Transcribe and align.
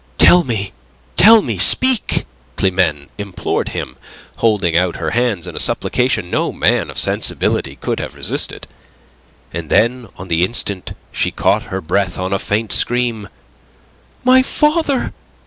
"Tell 0.17 0.43
me, 0.43 0.71
tell 1.15 1.43
me! 1.43 1.59
Speak!" 1.59 2.25
Climene 2.55 3.09
implored 3.19 3.69
him, 3.69 3.97
holding 4.37 4.75
out 4.75 4.95
her 4.95 5.11
hands 5.11 5.45
in 5.45 5.55
a 5.55 5.59
supplication 5.59 6.31
no 6.31 6.51
man 6.51 6.89
of 6.89 6.97
sensibility 6.97 7.75
could 7.75 7.99
have 7.99 8.15
resisted. 8.15 8.65
And 9.53 9.69
then 9.69 10.07
on 10.17 10.27
the 10.27 10.43
instant 10.43 10.93
she 11.11 11.29
caught 11.29 11.67
her 11.69 11.81
breath 11.81 12.17
on 12.17 12.33
a 12.33 12.39
faint 12.39 12.71
scream. 12.71 13.29
"My 14.23 14.41
father!" 14.41 15.13